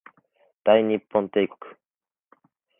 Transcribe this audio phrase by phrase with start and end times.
[0.63, 1.77] 大日本帝国